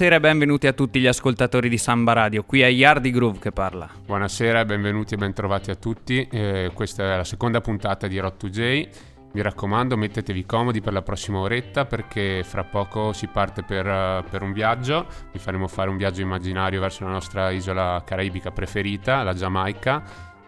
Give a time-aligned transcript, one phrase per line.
[0.00, 3.52] Buonasera e benvenuti a tutti gli ascoltatori di Samba Radio, qui è Yardi Groove che
[3.52, 3.86] parla.
[4.06, 8.50] Buonasera benvenuti e bentrovati a tutti, eh, questa è la seconda puntata di Rot 2
[8.50, 8.88] J.
[9.34, 14.24] Mi raccomando, mettetevi comodi per la prossima oretta perché fra poco si parte per, uh,
[14.26, 15.06] per, un viaggio.
[15.32, 20.02] Vi faremo fare un viaggio immaginario verso la nostra isola caraibica preferita, la Giamaica,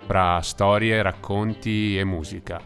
[0.07, 2.59] fra storie, racconti e musica.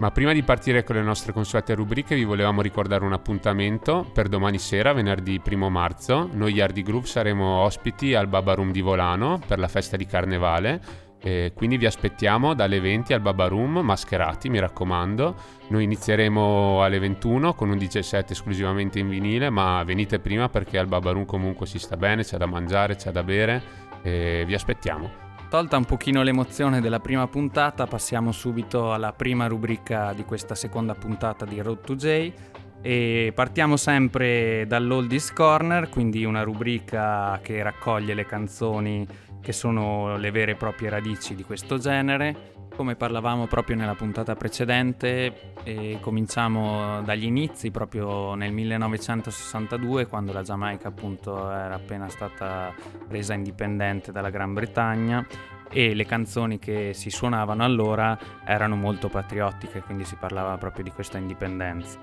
[0.00, 4.28] Ma prima di partire con le nostre consuete rubriche vi volevamo ricordare un appuntamento per
[4.28, 6.26] domani sera, venerdì 1 marzo.
[6.32, 10.80] Noi Yardi Group saremo ospiti al Baba Room di Volano per la festa di Carnevale
[11.20, 15.34] e quindi vi aspettiamo dalle 20 al Baba Room mascherati, mi raccomando.
[15.68, 20.78] Noi inizieremo alle 21 con un DJ set esclusivamente in vinile, ma venite prima perché
[20.78, 23.62] al Baba Room comunque si sta bene, c'è da mangiare, c'è da bere
[24.00, 25.28] e vi aspettiamo.
[25.50, 30.94] Tolta un pochino l'emozione della prima puntata, passiamo subito alla prima rubrica di questa seconda
[30.94, 32.32] puntata di Road to J
[32.80, 39.04] e partiamo sempre dall'Oldies Corner, quindi una rubrica che raccoglie le canzoni
[39.40, 42.59] che sono le vere e proprie radici di questo genere.
[42.80, 50.40] Come parlavamo proprio nella puntata precedente, eh, cominciamo dagli inizi, proprio nel 1962, quando la
[50.40, 52.72] Giamaica appunto era appena stata
[53.08, 55.26] resa indipendente dalla Gran Bretagna
[55.70, 60.90] e le canzoni che si suonavano allora erano molto patriottiche, quindi si parlava proprio di
[60.90, 61.98] questa indipendenza.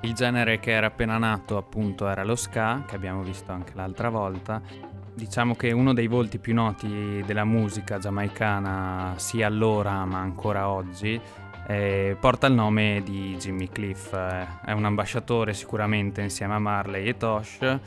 [0.00, 4.08] Il genere che era appena nato appunto era lo ska, che abbiamo visto anche l'altra
[4.08, 4.62] volta,
[5.14, 11.20] Diciamo che uno dei volti più noti della musica giamaicana sia allora ma ancora oggi
[11.66, 14.14] eh, porta il nome di Jimmy Cliff.
[14.14, 17.78] È un ambasciatore sicuramente insieme a Marley e Tosh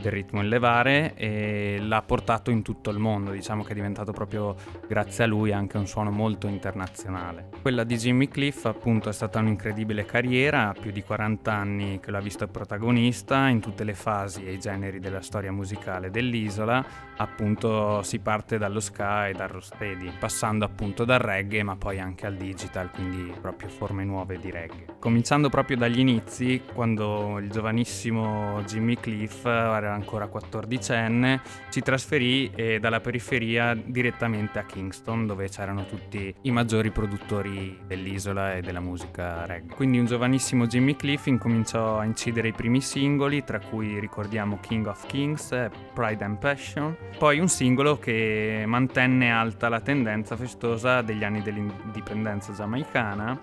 [0.00, 4.12] del ritmo in levare e l'ha portato in tutto il mondo, diciamo che è diventato
[4.12, 4.54] proprio
[4.86, 7.50] grazie a lui anche un suono molto internazionale.
[7.60, 12.20] Quella di Jimmy Cliff appunto è stata un'incredibile carriera, più di 40 anni che l'ha
[12.20, 16.84] visto protagonista in tutte le fasi e i generi della storia musicale dell'isola,
[17.16, 22.26] appunto si parte dallo ska e dal rocksteady, passando appunto dal reggae ma poi anche
[22.26, 24.86] al digital, quindi proprio forme nuove di reggae.
[24.98, 32.50] Cominciando proprio dagli inizi, quando il giovanissimo Jimmy Cliff era era ancora 14enne, si trasferì
[32.54, 38.80] eh, dalla periferia direttamente a Kingston, dove c'erano tutti i maggiori produttori dell'isola e della
[38.80, 39.74] musica reggae.
[39.74, 44.86] Quindi un giovanissimo Jimmy Cliff incominciò a incidere i primi singoli, tra cui ricordiamo King
[44.86, 51.24] of Kings Pride and Passion, poi un singolo che mantenne alta la tendenza festosa degli
[51.24, 53.40] anni dell'indipendenza giamaicana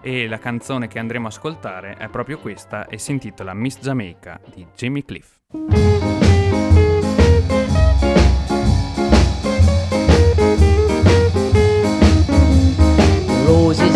[0.00, 4.40] e la canzone che andremo a ascoltare è proprio questa e si intitola Miss Jamaica
[4.54, 5.37] di Jimmy Cliff.
[5.50, 5.80] Roses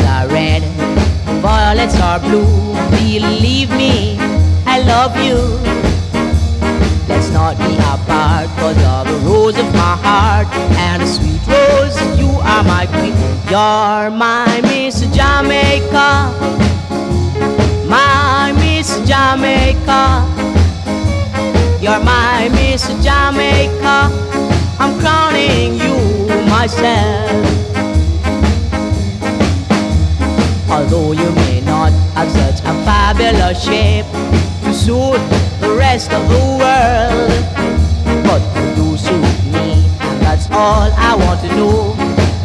[0.00, 0.62] are red,
[1.42, 2.46] violets are blue.
[2.88, 4.16] Believe me,
[4.64, 5.36] I love you.
[7.06, 10.48] Let's not be apart, cause you're the rose of my heart.
[10.78, 13.14] And a sweet rose, you are my queen.
[13.50, 16.32] You're my Miss Jamaica.
[17.86, 20.32] My Miss Jamaica.
[21.92, 24.08] You're my Miss Jamaica.
[24.80, 25.94] I'm crowning you
[26.48, 27.44] myself.
[30.70, 34.06] Although you may not have such a fabulous shape
[34.64, 35.20] to suit
[35.60, 37.44] the rest of the world,
[38.24, 41.94] but you do suit me, and that's all I want to know.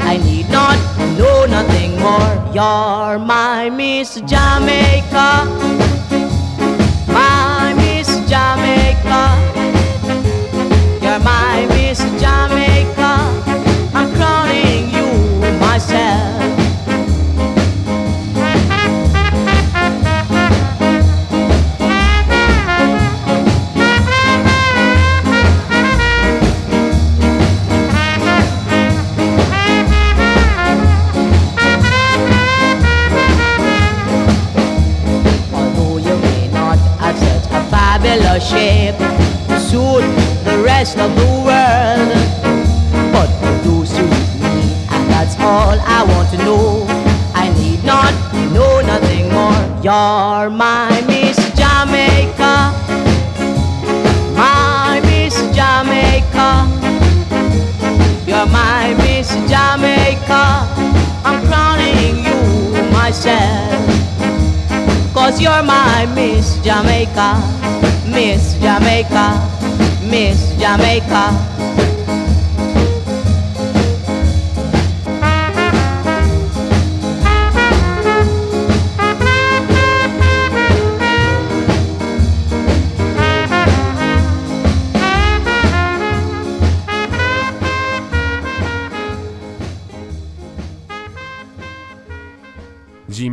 [0.02, 0.78] I need not
[1.18, 2.36] know nothing more.
[2.54, 5.46] You're my Miss Jamaica.
[7.08, 8.67] My Miss Jamaica.
[11.02, 12.17] You're my mystery.
[63.18, 65.14] Myself.
[65.14, 67.42] Cause you're my Miss Jamaica,
[68.06, 69.42] Miss Jamaica.
[70.04, 71.47] Miss Jamaica.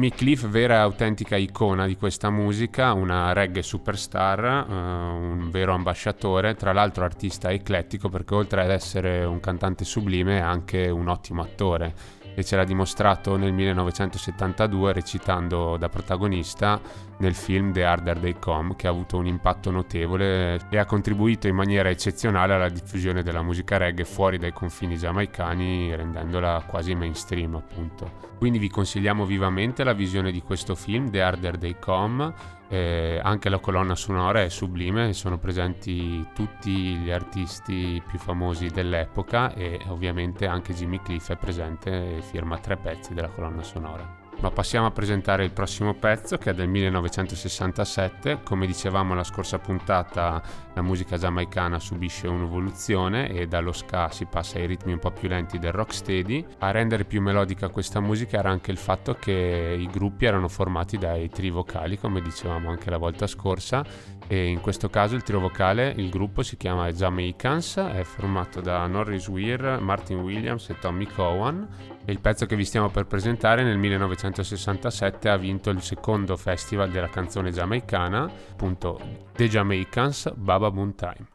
[0.05, 5.73] Jimmy Cliff, vera e autentica icona di questa musica, una reggae superstar, uh, un vero
[5.73, 11.09] ambasciatore, tra l'altro artista eclettico perché oltre ad essere un cantante sublime è anche un
[11.09, 11.95] ottimo attore
[12.35, 16.81] e ce l'ha dimostrato nel 1972 recitando da protagonista
[17.19, 21.47] nel film The Harder They Come che ha avuto un impatto notevole e ha contribuito
[21.47, 27.55] in maniera eccezionale alla diffusione della musica reggae fuori dai confini giamaicani rendendola quasi mainstream
[27.55, 28.33] appunto.
[28.45, 32.31] Quindi vi consigliamo vivamente la visione di questo film The Harder They Come
[32.69, 39.55] eh, anche la colonna sonora è sublime, sono presenti tutti gli artisti più famosi dell'epoca
[39.55, 44.24] e ovviamente anche Jimmy Cliff è presente e firma tre pezzi della colonna sonora.
[44.45, 48.41] Ma passiamo a presentare il prossimo pezzo che è del 1967.
[48.45, 50.43] Come dicevamo la scorsa puntata,
[50.75, 55.31] la musica giamaicana subisce un'evoluzione e dallo ska si passa ai ritmi un po' più
[55.31, 56.45] lenti del rocksteady.
[56.59, 60.99] A rendere più melodica questa musica era anche il fatto che i gruppi erano formati
[60.99, 63.83] dai tri vocali, come dicevamo anche la volta scorsa,
[64.27, 68.87] e in questo caso il trio vocale, il gruppo si chiama Jamaicans, è formato da
[68.87, 73.79] Norris Weir, Martin Williams e Tommy Cowan il pezzo che vi stiamo per presentare nel
[73.79, 79.01] 1967 ha vinto il secondo festival della canzone giamaicana, appunto
[79.33, 81.33] The Jamaicans Baba Boom Time.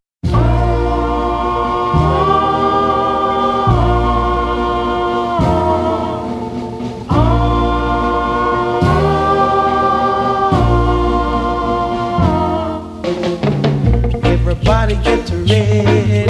[14.24, 16.26] Everybody get ready.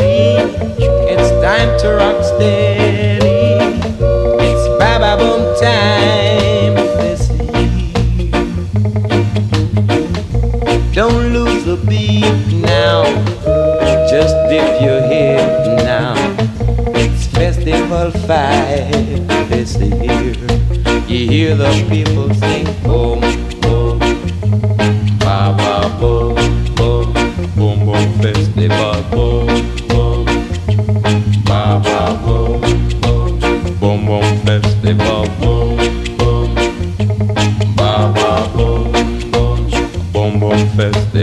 [1.11, 3.08] It's time to rock steady.
[5.09, 6.75] Time year.
[10.93, 13.05] Don't lose the beat now.
[14.07, 16.13] Just dip your head now.
[16.93, 20.35] It's festival five this year.
[21.07, 23.21] You hear the people sing boom
[23.61, 23.97] boom.
[25.17, 26.35] Baba boom
[26.75, 27.13] boom
[27.55, 29.01] boom boom festival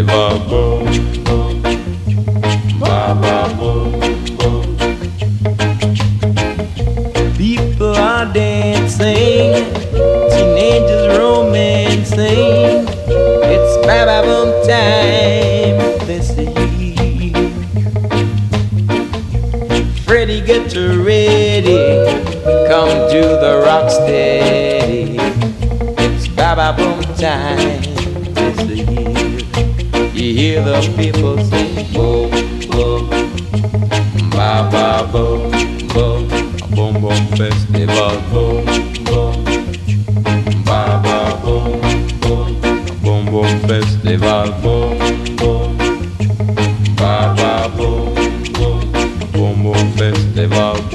[0.03, 0.45] Baba
[3.59, 3.95] boom
[4.37, 4.77] boom.
[7.35, 9.65] People are dancing,
[10.31, 12.87] teenagers romancing.
[13.49, 17.33] It's Baba Boom time this year.
[20.05, 21.79] Freddie, get ready,
[22.69, 25.17] come to the rock steady.
[25.99, 27.96] It's Baba Boom time
[30.33, 32.29] hear the people sing bo
[32.75, 32.87] bo
[34.35, 35.25] ba ba bo
[35.95, 36.07] bo
[36.75, 38.65] boom boom festival bo
[39.09, 39.23] bo
[40.65, 41.57] ba ba bo
[42.23, 42.35] bo
[43.03, 44.77] boom boom festival bo
[45.41, 45.53] bo
[47.01, 47.91] ba ba bo
[48.59, 48.71] bo
[49.33, 50.86] boom boom festival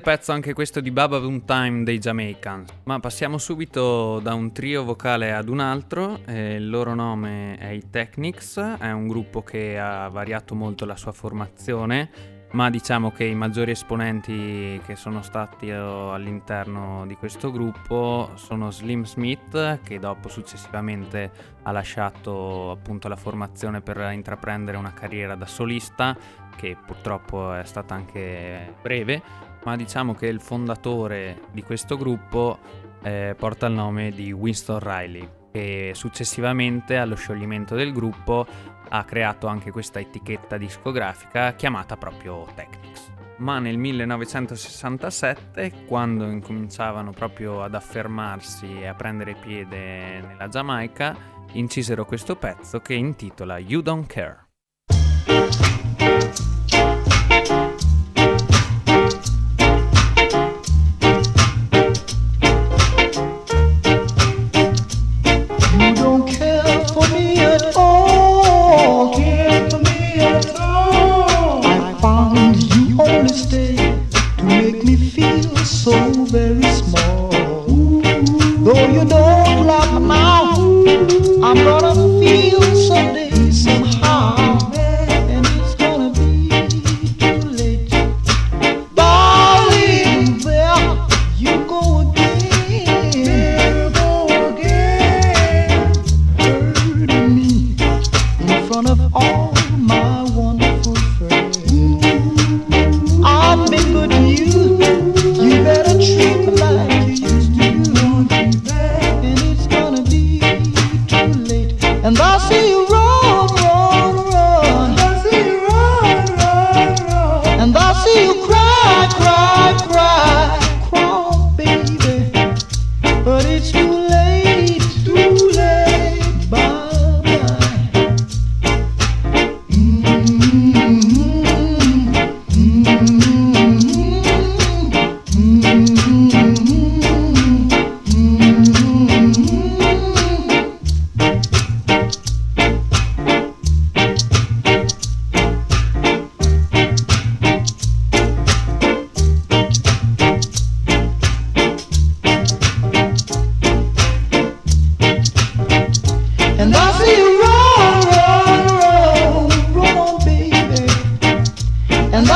[0.00, 2.72] Grande pezzo anche questo di Baba Boom Time dei Jamaicans.
[2.84, 6.20] Ma passiamo subito da un trio vocale ad un altro.
[6.24, 10.96] eh, il loro nome è i Technics, è un gruppo che ha variato molto la
[10.96, 12.10] sua formazione,
[12.52, 18.70] ma diciamo che i maggiori esponenti che sono stati eh, all'interno di questo gruppo sono
[18.70, 21.30] Slim Smith, che dopo successivamente
[21.62, 26.16] ha lasciato appunto la formazione per intraprendere una carriera da solista,
[26.56, 32.58] che purtroppo è stata anche breve ma diciamo che il fondatore di questo gruppo
[33.02, 38.46] eh, porta il nome di Winston Riley e successivamente allo scioglimento del gruppo
[38.88, 43.12] ha creato anche questa etichetta discografica chiamata proprio Technics.
[43.38, 51.16] Ma nel 1967, quando incominciavano proprio ad affermarsi e a prendere piede nella Giamaica,
[51.52, 54.48] incisero questo pezzo che intitola You Don't Care.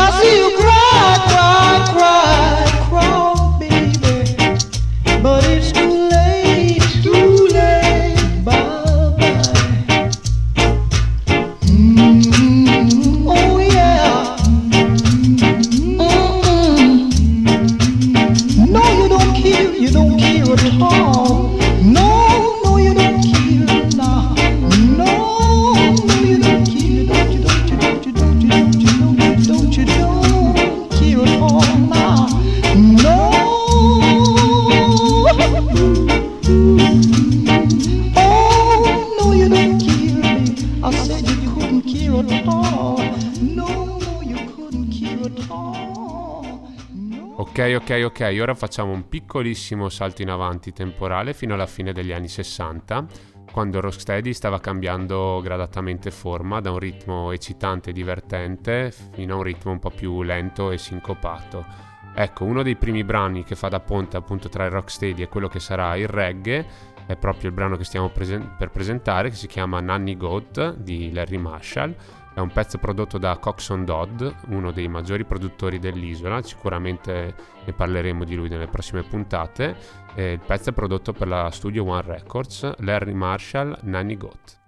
[0.06, 2.23] I see you cry, cry, cry,
[48.16, 53.06] Ok, ora facciamo un piccolissimo salto in avanti temporale fino alla fine degli anni 60,
[53.50, 59.42] quando Rocksteady stava cambiando gradatamente forma da un ritmo eccitante e divertente fino a un
[59.42, 61.66] ritmo un po' più lento e sincopato.
[62.14, 65.48] Ecco, uno dei primi brani che fa da ponte appunto tra il rocksteady e quello
[65.48, 66.64] che sarà il reggae
[67.06, 71.12] è proprio il brano che stiamo presen- per presentare, che si chiama Nanny Goat di
[71.12, 71.96] Larry Marshall.
[72.34, 78.24] È un pezzo prodotto da Coxon Dodd, uno dei maggiori produttori dell'isola, sicuramente ne parleremo
[78.24, 79.76] di lui nelle prossime puntate.
[80.16, 84.62] E il pezzo è prodotto per la Studio One Records, Larry Marshall, Nanny Goat.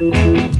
[0.00, 0.53] You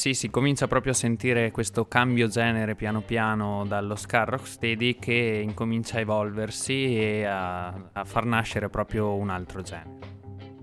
[0.00, 5.42] sì, si comincia proprio a sentire questo cambio genere piano piano dallo ska rocksteady che
[5.44, 9.98] incomincia a evolversi e a, a far nascere proprio un altro genere.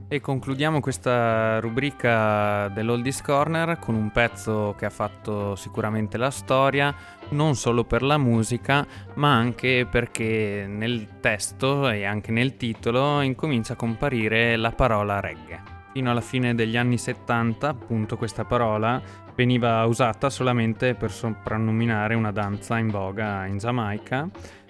[0.07, 6.95] E concludiamo questa rubrica dell'Oldies Corner con un pezzo che ha fatto sicuramente la storia,
[7.29, 13.73] non solo per la musica, ma anche perché nel testo e anche nel titolo incomincia
[13.73, 15.76] a comparire la parola reggae.
[15.97, 19.01] Fino alla fine degli anni 70, appunto, questa parola
[19.33, 24.29] veniva usata solamente per soprannominare una danza in voga in Giamaica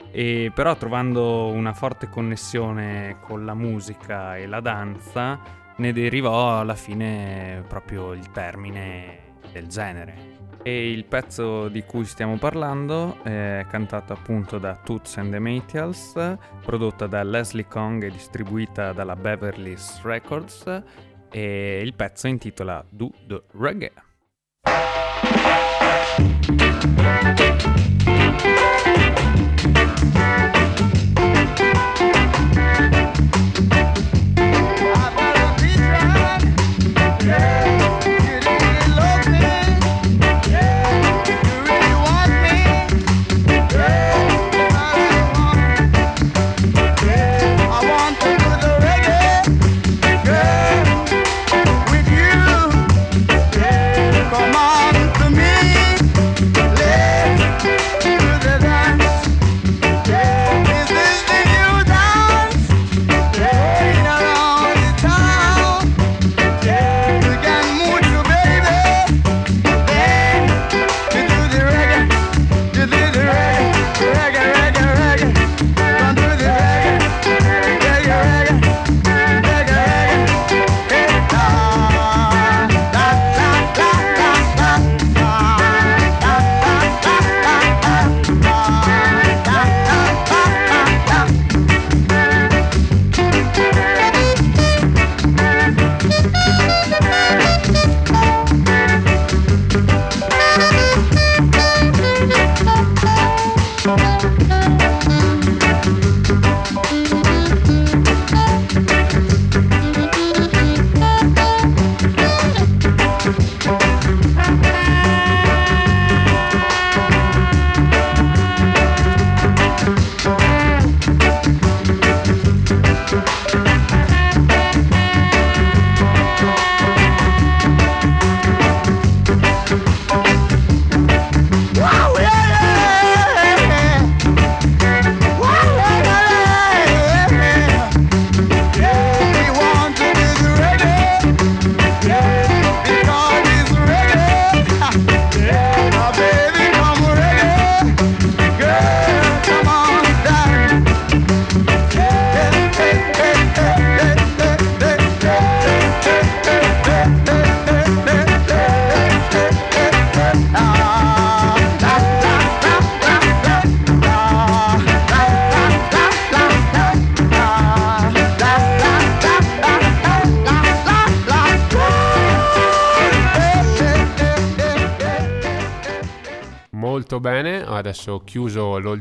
[0.10, 5.38] e però trovando una forte connessione con la musica e la danza
[5.76, 9.20] ne derivò alla fine proprio il termine
[9.52, 10.36] del genere.
[10.64, 16.38] E il pezzo di cui stiamo parlando è cantato appunto da Toots and the Maytals,
[16.64, 20.84] prodotta da Leslie Kong e distribuita dalla Beverly's Records
[21.30, 23.92] e il pezzo intitola Do the Reggae.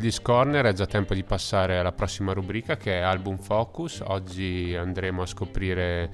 [0.06, 4.02] l'Oldies Corner, è già tempo di passare alla prossima rubrica che è Album Focus.
[4.06, 6.10] Oggi andremo a scoprire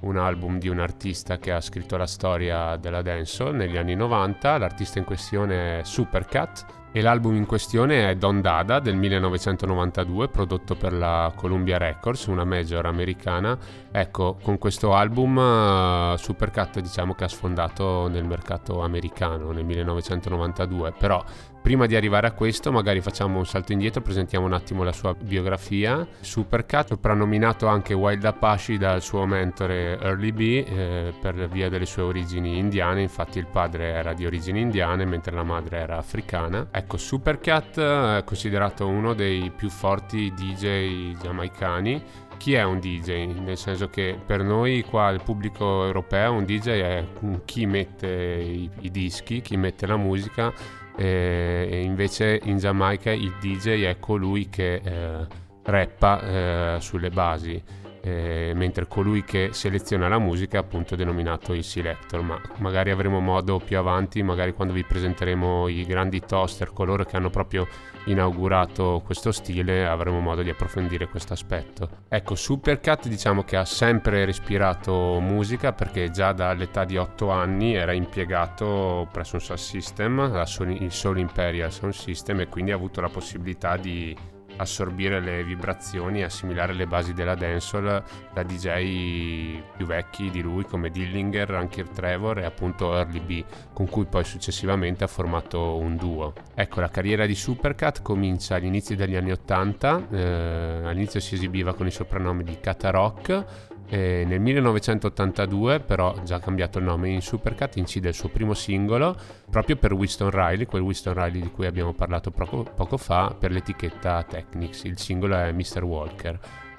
[0.00, 4.58] un album di un artista che ha scritto la storia della dancehall negli anni 90.
[4.58, 10.74] L'artista in questione è Supercat e l'album in questione è Don Dada del 1992, prodotto
[10.76, 13.58] per la Columbia Records, una major americana.
[13.90, 20.92] Ecco, con questo album uh, Supercat diciamo che ha sfondato nel mercato americano nel 1992,
[20.92, 21.24] però
[21.62, 25.14] Prima di arrivare a questo, magari facciamo un salto indietro, presentiamo un attimo la sua
[25.14, 26.04] biografia.
[26.18, 32.02] Supercat, soprannominato anche Wild Apache dal suo mentore Early B eh, per via delle sue
[32.02, 36.66] origini indiane, infatti il padre era di origini indiane mentre la madre era africana.
[36.72, 42.02] Ecco, Supercat è considerato uno dei più forti DJ giamaicani
[42.42, 43.38] chi è un DJ?
[43.38, 47.06] Nel senso che per noi qua il pubblico europeo un DJ è
[47.44, 50.52] chi mette i, i dischi, chi mette la musica
[50.96, 55.26] e invece in Giamaica il DJ è colui che eh,
[55.62, 57.62] rappa eh, sulle basi
[58.04, 63.20] eh, mentre colui che seleziona la musica è appunto denominato il selector, ma magari avremo
[63.20, 67.66] modo più avanti, magari quando vi presenteremo i grandi toaster, coloro che hanno proprio
[68.06, 71.88] inaugurato questo stile, avremo modo di approfondire questo aspetto.
[72.08, 77.92] Ecco, Supercat diciamo che ha sempre respirato musica perché già dall'età di 8 anni era
[77.92, 80.44] impiegato presso un sound system,
[80.80, 84.16] il Soul Imperial Sound System e quindi ha avuto la possibilità di
[84.56, 90.64] assorbire le vibrazioni e assimilare le basi della dancehall da DJ più vecchi di lui
[90.64, 95.96] come Dillinger, Rankin Trevor e appunto Early B, con cui poi successivamente ha formato un
[95.96, 96.32] duo.
[96.54, 101.74] Ecco, la carriera di Supercat comincia agli inizi degli anni 80, eh, all'inizio si esibiva
[101.74, 107.20] con il soprannome di Kata Rock, e nel 1982 però già cambiato il nome in
[107.20, 109.14] Supercat incide il suo primo singolo
[109.50, 113.50] proprio per Winston Riley, quel Winston Riley di cui abbiamo parlato poco, poco fa per
[113.50, 115.82] l'etichetta Technics, il singolo è Mr.
[115.82, 116.38] Walker.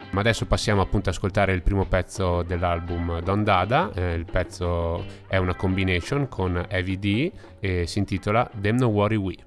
[0.10, 5.06] Ma adesso passiamo appunto ad ascoltare il primo pezzo dell'album Don Dada, eh, il pezzo
[5.28, 9.38] è una combination con Heavy D e si intitola Them No Worry We.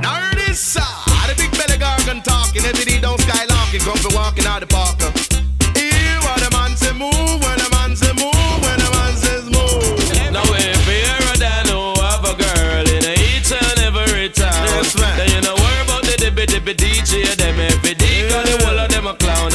[0.00, 4.46] Now this uh, the big belly gargan talking, every day don't skylarking, come for walking
[4.46, 5.49] out the park.
[7.00, 9.96] Move, when the man say move, when the man says move.
[10.36, 14.92] Now if you're a dad who have a girl in each and every town Yes,
[15.00, 15.16] man.
[15.16, 18.78] Then you know worry about the dippy dippy DJ Them every day Cause the whole
[18.78, 19.49] of them a clown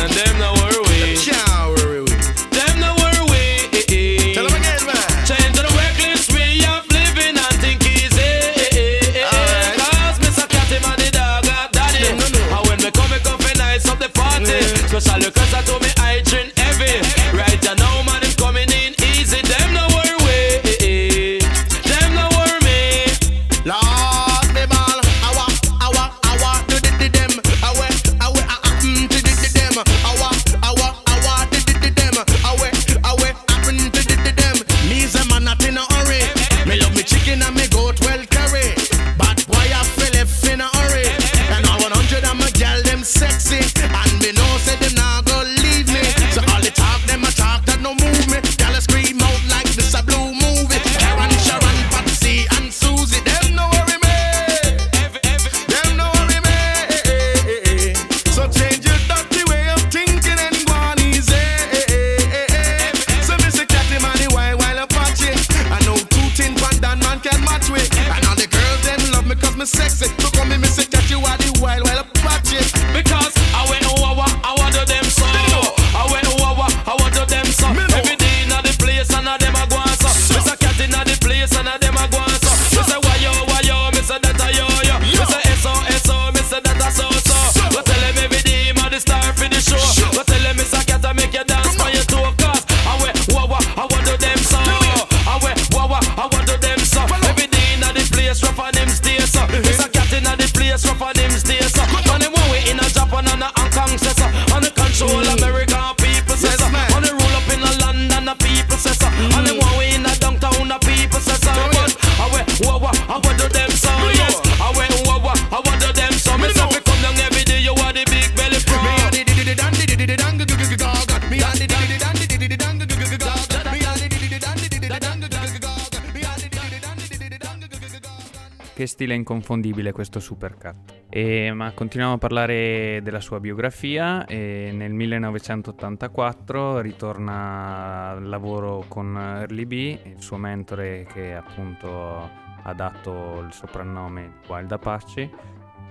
[128.95, 131.03] stile inconfondibile questo Supercat.
[131.09, 134.25] E, ma continuiamo a parlare della sua biografia.
[134.25, 142.29] E nel 1984 ritorna al lavoro con Early B, il suo mentore che appunto
[142.63, 145.29] ha dato il soprannome Wild Apache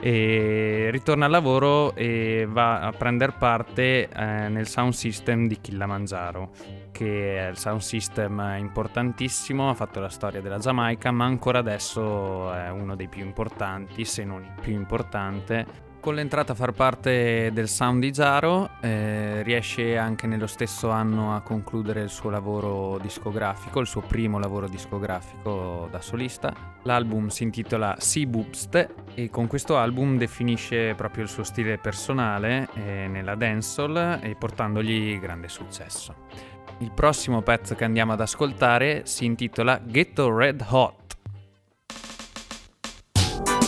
[0.01, 6.51] e ritorna al lavoro e va a prendere parte eh, nel sound system di Kilimanjaro
[6.95, 12.53] che è il sound system importantissimo, ha fatto la storia della Giamaica ma ancora adesso
[12.53, 17.51] è uno dei più importanti se non il più importante con l'entrata a far parte
[17.55, 22.99] del Sound di Jaro eh, riesce anche nello stesso anno a concludere il suo lavoro
[22.99, 26.53] discografico, il suo primo lavoro discografico da solista.
[26.83, 32.69] L'album si intitola Sea Boobst e con questo album definisce proprio il suo stile personale
[32.75, 36.54] eh, nella dancehall e portandogli grande successo.
[36.79, 40.95] Il prossimo pezzo che andiamo ad ascoltare si intitola Ghetto Red Hot.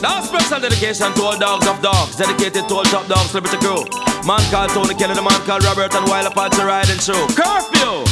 [0.02, 3.82] Now special dedication to all dogs of dogs, dedicated to all top dogs, celebrity crew.
[4.26, 7.26] Man called Tony Kelly, the man called Robert, and Wild Apache riding through.
[7.34, 8.04] Curfew!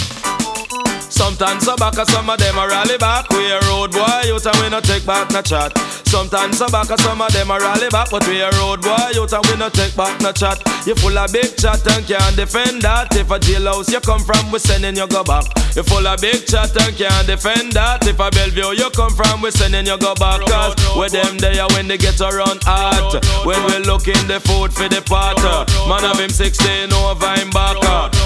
[1.11, 3.29] Sometimes a back, some of them a rally back.
[3.31, 5.84] We a road boy, youth and we no take back no chat.
[6.15, 9.33] Sometimes a back, some of them a rally back, but we a road boy, youth
[9.33, 10.63] and we no take back no chat.
[10.87, 13.11] You full of big chat and can't defend that.
[13.17, 15.43] If a jailhouse you come from, we sending you go back.
[15.75, 18.07] You full of big chat and can't defend that.
[18.07, 20.39] If a Bellevue you come from, we sending you go back.
[20.47, 23.19] Cause with them there when they get around hot.
[23.43, 25.43] When we look in the food for the pot.
[25.91, 27.75] Man have him 16 over him back.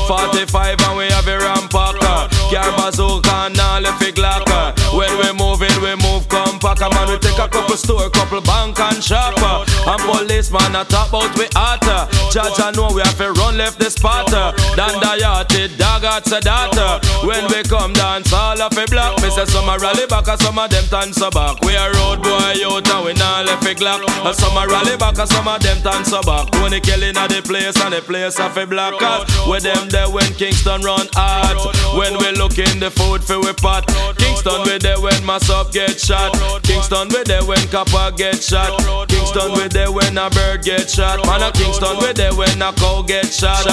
[0.04, 2.28] 45 and we have a rampacker.
[2.52, 4.76] Car bazooka and all the fig locker.
[4.92, 6.28] When we moving, we move
[6.78, 6.94] compact.
[6.94, 9.34] Man, we take a couple store, couple bank and shop.
[9.38, 9.67] Uh.
[9.88, 12.04] And policeman a top out we hotter.
[12.28, 14.28] Judge I know we have to run left the spot.
[14.28, 17.00] Dan the dog at the data.
[17.24, 19.16] When we come dance, all of a block.
[19.22, 21.60] Me say some a rally back and some of them dance a back.
[21.64, 24.04] We a road boy out and we not left a glock.
[24.04, 26.52] And some a rally back and some of them dance a back.
[26.52, 29.00] Tony killing at the place and the place of a block.
[29.00, 31.56] Cause with them there when Kingston run hard.
[31.96, 33.88] When we look in the food for we pot.
[34.20, 36.36] Kingston we there when mass up get shot.
[36.62, 38.76] Kingston we there when copper get shot.
[39.08, 41.24] Kingston we when a bird get shot.
[41.26, 43.64] Man a Kingston we there when a cow get shot.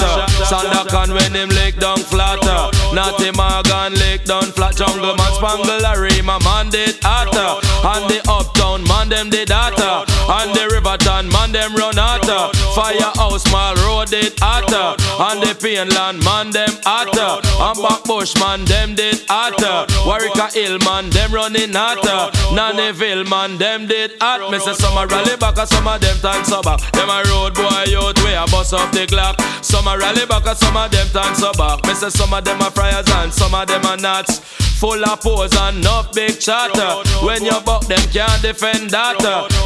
[0.46, 2.70] Sandakan when him lick down flatter.
[2.94, 4.76] Natty Morgan lick down flat.
[4.76, 7.58] Jungle man spangle a my man did hotter.
[7.82, 10.15] And the uptown man them did hotter.
[10.28, 12.50] And the Riverton man them run hotter.
[12.74, 14.98] Firehouse mall road it hotter.
[15.22, 17.46] And the Painland man them hotter.
[17.62, 19.86] And Backbush man them did hotter.
[20.06, 22.34] Warwick Hill man them running hotter.
[22.54, 24.50] Nannyville man them did hot.
[24.50, 26.76] Me say some a rally back and some of them time sober.
[26.92, 29.40] Them a road boy out way a bust off the clock.
[29.62, 31.78] Some a rally back and some of them time sober.
[31.86, 34.42] Me say some of them a friars and some of them are nuts.
[34.76, 37.02] Full of pose and enough big chatter.
[37.24, 39.16] When you buck them can't defend that.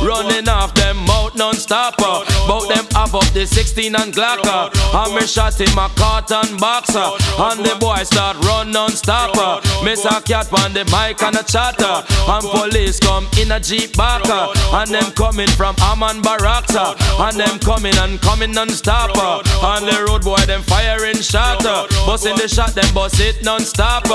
[0.03, 1.96] Running off them mouth non-stop.
[1.99, 4.70] Bout them up up the 16 and Glocker.
[4.94, 7.11] And me shot him a carton boxer.
[7.42, 9.35] And the boy start run non-stop.
[9.83, 12.07] Miss a cat on the mic and a chatter.
[12.31, 14.55] And police come in a jeep backer.
[14.73, 16.77] And them coming from Amman Barracks.
[16.77, 19.16] And them coming and coming non-stop.
[19.18, 21.62] On the road boy them firing shot.
[22.07, 24.07] Busting the shot them bust it non-stop.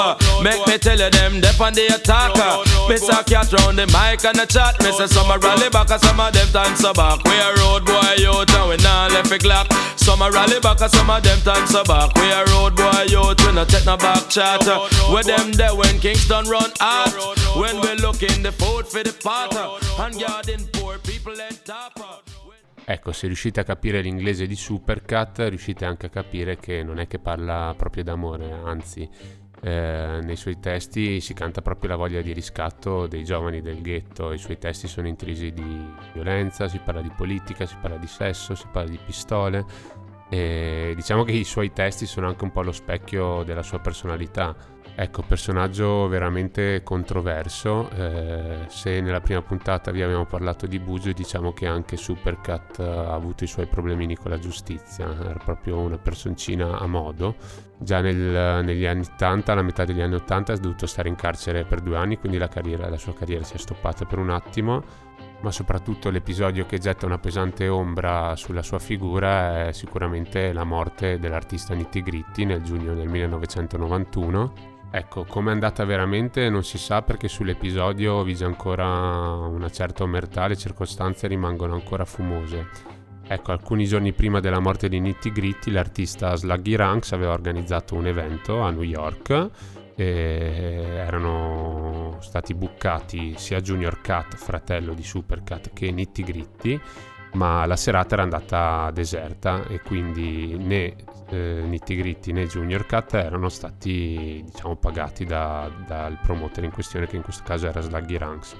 [0.41, 2.61] Make me tell you them dep on the attacker.
[2.87, 4.77] Miss a cat round the mic and a chat.
[4.85, 7.25] Miss a some a rally back and some of them dance a back.
[7.25, 9.67] We a road boy out and we not left a clock.
[9.97, 12.13] Some a rally back and some of them dance a back.
[12.21, 14.61] We a road boy out, we no take no back chat.
[15.09, 17.09] With them there when Kingston run out.
[17.57, 19.81] When we looking the food for the potter.
[19.97, 21.97] And garden poor people and top.
[22.87, 27.07] Ecco, se riuscite a capire l'inglese di Supercat, riuscite anche a capire che non è
[27.07, 29.09] che parla proprio d'amore, anzi,
[29.65, 34.31] eh, nei suoi testi si canta proprio la voglia di riscatto dei giovani del ghetto,
[34.31, 38.53] i suoi testi sono intrisi di violenza, si parla di politica, si parla di sesso,
[38.53, 39.65] si parla di pistole
[40.29, 44.55] e diciamo che i suoi testi sono anche un po' lo specchio della sua personalità.
[44.97, 47.89] Ecco, personaggio veramente controverso.
[47.89, 53.13] Eh, se nella prima puntata vi abbiamo parlato di Bugio, diciamo che anche Supercat ha
[53.13, 55.05] avuto i suoi problemini con la giustizia.
[55.05, 57.35] Era proprio una personcina a modo.
[57.77, 61.65] Già nel, negli anni 80, alla metà degli anni 80, ha dovuto stare in carcere
[61.65, 64.83] per due anni, quindi la, carriera, la sua carriera si è stoppata per un attimo.
[65.41, 71.19] Ma soprattutto l'episodio che getta una pesante ombra sulla sua figura è sicuramente la morte
[71.19, 77.01] dell'artista Nitti Gritti nel giugno del 1991 Ecco, come è andata veramente non si sa
[77.01, 82.94] perché sull'episodio vige ancora una certa omertà, le circostanze rimangono ancora fumose.
[83.27, 88.07] Ecco, alcuni giorni prima della morte di Nitty Gritty, l'artista Sluggy Ranks aveva organizzato un
[88.07, 89.49] evento a New York
[89.97, 96.81] erano stati buccati sia Junior Cat, fratello di Super Cat, che Nitty Gritty
[97.35, 100.95] ma la serata era andata deserta e quindi né
[101.29, 107.07] eh, Nitty Gritty né Junior Cut erano stati diciamo pagati da, dal promoter in questione
[107.07, 108.55] che in questo caso era Sluggy Ranks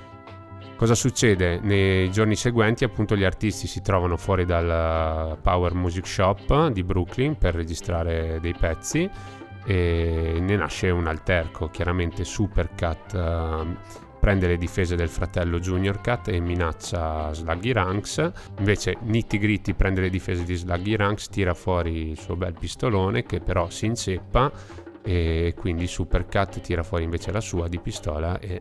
[0.75, 1.59] Cosa succede?
[1.61, 7.38] Nei giorni seguenti appunto gli artisti si trovano fuori dal Power Music Shop di Brooklyn
[7.38, 9.09] per registrare dei pezzi
[9.65, 11.69] e ne nasce un alterco.
[11.69, 13.75] Chiaramente Supercat uh,
[14.19, 18.31] prende le difese del fratello Junior Cat e minaccia Sluggy Ranks.
[18.57, 23.23] Invece Nitty Gritty prende le difese di Sluggy Ranks, tira fuori il suo bel pistolone
[23.23, 24.51] che però si inceppa
[25.01, 28.59] e quindi Supercat tira fuori invece la sua di pistola e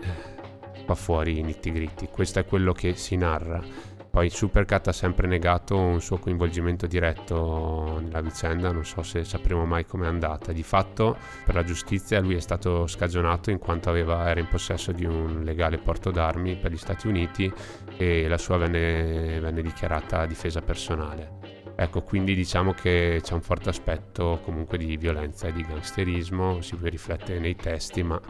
[0.85, 2.09] fa fuori i nitty gritty.
[2.11, 3.93] Questo è quello che si narra.
[4.15, 9.67] Poi Supercat ha sempre negato un suo coinvolgimento diretto nella vicenda, non so se sapremo
[9.67, 10.53] mai com'è andata.
[10.53, 14.93] Di fatto, per la giustizia, lui è stato scagionato in quanto aveva, era in possesso
[14.93, 17.53] di un legale porto d'armi per gli Stati Uniti
[17.97, 21.55] e la sua venne, venne dichiarata difesa personale.
[21.77, 26.77] Ecco, quindi diciamo che c'è un forte aspetto comunque di violenza e di gangsterismo, si
[26.81, 28.21] riflette nei testi, ma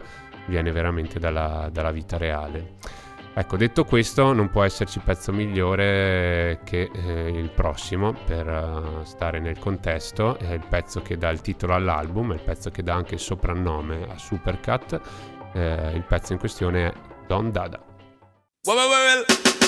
[0.47, 2.75] viene veramente dalla, dalla vita reale.
[3.37, 9.41] Ecco, detto questo, non può esserci pezzo migliore che eh, il prossimo per uh, stare
[9.41, 10.39] nel contesto.
[10.39, 13.21] È il pezzo che dà il titolo all'album, è il pezzo che dà anche il
[13.21, 15.01] soprannome a Supercat.
[15.53, 16.93] Eh, il pezzo in questione è
[17.27, 17.83] Don Dada.
[18.67, 19.25] Well, well, well.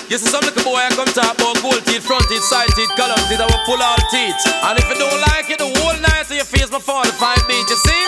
[0.08, 2.94] You see some little boy I come talk about gold teeth, front teeth, side teeth,
[2.94, 4.38] column teeth, I will pull all teeth.
[4.62, 7.68] And if you don't like it, the whole night of your face my 45 beat.
[7.68, 8.02] You see?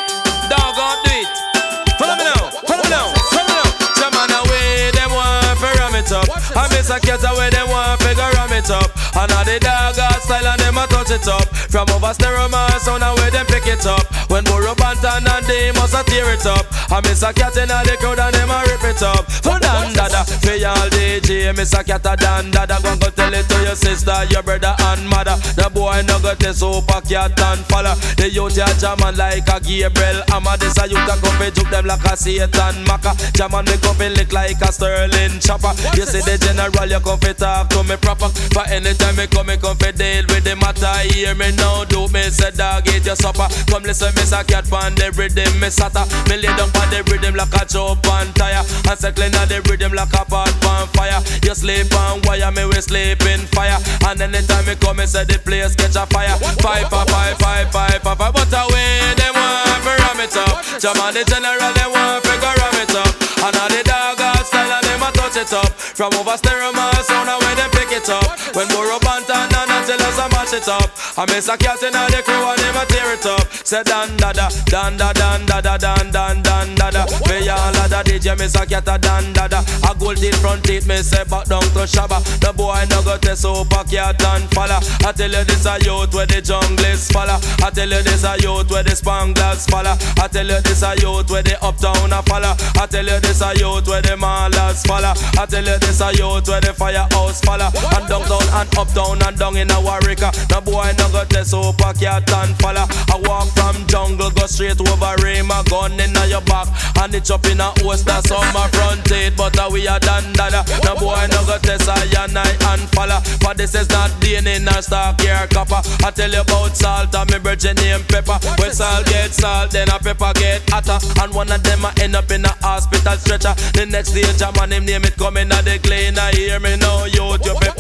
[0.49, 1.58] Dog, on do it.
[1.99, 3.69] Follow me now, follow me now, follow me now.
[3.99, 6.31] Jam on away, them want to ram it up.
[6.55, 8.91] I miss a cat away, them want to ram it up.
[9.19, 11.43] And all the dog style and them a touch it up.
[11.69, 14.07] From over stereo man, sound away them pick it up.
[14.31, 16.65] When Burro Bantan and they must a tear it up.
[16.91, 19.29] I miss a cat in the crowd and them a rip it up.
[19.45, 22.81] For dan dada, for y'all DJ, miss a cat a dan dada.
[22.81, 25.37] Go go tell it to your sister, your brother and mother.
[25.61, 27.93] The boy no go test super cat and follow.
[28.17, 30.25] The youth ya jamming like a Gabriel.
[30.33, 33.13] Amma this a youth a come fi juke them like a Satan Maka.
[33.37, 35.77] Jamming me come fi lick like a Sterling chopper.
[36.01, 38.33] You see the general, you come fi talk to me proper.
[38.57, 40.89] For anytime me come, me come fi deal with the matter.
[41.13, 43.53] Hear me now, do me say dog eat your supper.
[43.69, 46.07] Come listen, me say cat pan the rhythm, me sata.
[46.31, 48.63] Me lay down pan the rhythm like a chop on tire.
[48.87, 51.21] And circling on the rhythm like a pot pan fire.
[51.43, 53.79] You sleep on wire, me we sleep in fire.
[54.07, 56.39] And anytime me come, me say the place catch a fire.
[56.63, 58.19] Five, five, five, five, five, five.
[58.19, 60.55] But away, them want fi ram it up.
[60.79, 63.13] Jam on the general, them want go ram it up.
[63.43, 65.71] And all the dog style and them a touch it up.
[65.99, 68.27] From over stereo man sound away them pick it up.
[68.55, 69.48] When Burro Bantan
[69.79, 70.91] and until us a mash it up.
[71.19, 73.47] I miss a cat in the crew and them a tear it up.
[73.67, 77.05] Say dan da da, dan da dan da da dan dan dan da da.
[77.29, 79.63] Me all a da DJ miss a cat a dan da da.
[79.89, 82.23] A gold teeth front teeth me say back down to Shabba.
[82.41, 84.81] The boy no go test super cat and falla.
[85.07, 87.39] I tell you this a youth where the jungle is falla.
[87.63, 89.99] I tell you this a youth where the spanglers falla.
[90.19, 92.57] I tell you this a youth where the uptown a falla.
[92.79, 95.15] I tell you this a youth where the malas falla.
[95.39, 97.71] I tell you this a youth where the firehouse falla.
[97.95, 100.21] And downtown and uptown and down in a Warwick.
[100.51, 102.87] No boy no go test super cat and falla.
[103.13, 105.47] I walk from jungle go straight over rain.
[105.47, 109.05] My gun in your back and it up in a host that's on my front
[109.05, 109.35] teeth.
[109.37, 110.65] But uh, we are done dada.
[110.85, 113.23] No boy no go test I and I and falla.
[113.41, 115.81] But this is not DNA nor stock here copper.
[116.05, 118.39] I tell you about salt and me virgin name pepper.
[118.59, 120.99] When salt get salt, then a pepper get hotter.
[121.23, 123.55] And one of them a end up in a hospital stretcher.
[123.75, 125.79] The next day, jam on him name it coming out the
[126.19, 127.78] I Hear me now, you you be put down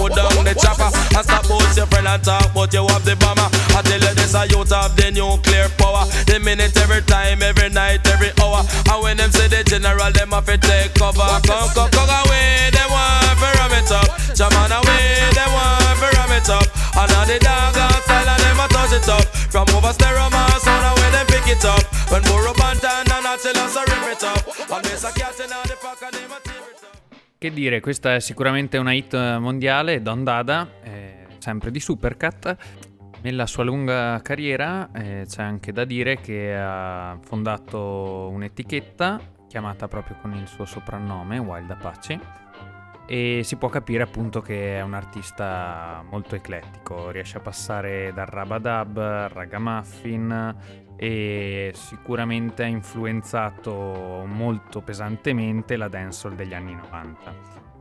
[0.48, 0.88] the chopper.
[1.12, 3.48] And stop about your friend and talk, but you have the bomber.
[3.76, 6.08] I tell you this, a youth have the nuclear power.
[6.24, 8.64] The minute, every time, every night, every hour.
[8.64, 11.28] And when them say the general, them have to take cover.
[11.44, 14.08] Come, come, come away, them want to ram it up.
[14.32, 16.66] Jam on away, them want to ram it up.
[16.96, 19.26] And now the dog outside and them a touch it up.
[19.52, 21.84] From over stereo man, sound away them pick it up.
[22.10, 23.87] When Burro Bantan and I tell us
[27.40, 32.56] Che dire, questa è sicuramente una hit mondiale, Don Dada, eh, sempre di Supercat.
[33.22, 40.16] Nella sua lunga carriera eh, c'è anche da dire che ha fondato un'etichetta chiamata proprio
[40.20, 42.18] con il suo soprannome, Wild Apache,
[43.06, 48.26] e si può capire appunto che è un artista molto eclettico, riesce a passare dal
[48.26, 50.56] rabadab al ragamuffin
[51.00, 57.34] e sicuramente ha influenzato molto pesantemente la dancehall degli anni 90.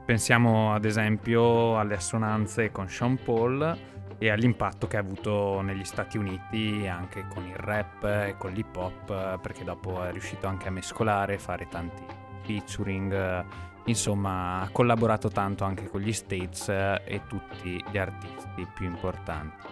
[0.05, 3.77] Pensiamo ad esempio alle assonanze con Sean Paul
[4.19, 8.75] e all'impatto che ha avuto negli Stati Uniti anche con il rap e con l'hip
[8.75, 12.03] hop perché dopo è riuscito anche a mescolare, fare tanti
[12.43, 13.45] featuring
[13.85, 19.65] insomma ha collaborato tanto anche con gli States e tutti gli artisti più importanti.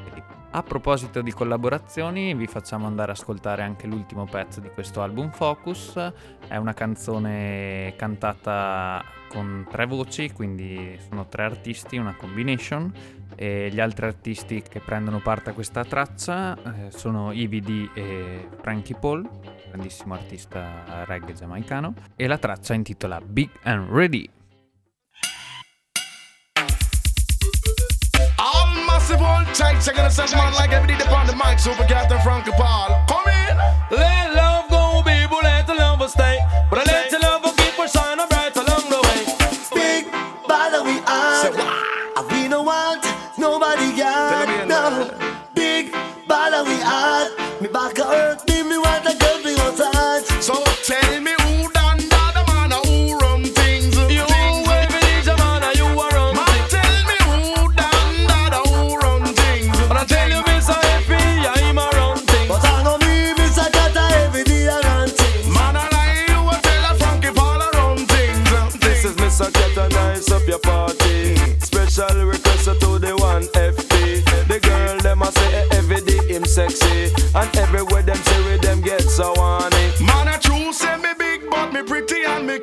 [0.55, 5.29] A proposito di collaborazioni, vi facciamo andare ad ascoltare anche l'ultimo pezzo di questo album
[5.31, 5.99] Focus.
[6.47, 12.89] È una canzone cantata con tre voci, quindi sono tre artisti, una combination.
[13.35, 18.47] E gli altri artisti che prendono parte a questa traccia eh, sono Ivy D e
[18.61, 19.29] Frankie Paul,
[19.67, 21.95] grandissimo artista reggae giamaicano.
[22.15, 24.29] E la traccia intitola Big and Ready.
[29.05, 32.11] All massive old tights, I'm gonna man like every day upon the mic, Super Cat
[32.11, 32.89] and Frankie Paul.
[33.07, 33.55] Come in!
[33.91, 36.39] Let love go, people, let the love stay.
[36.71, 36.94] But I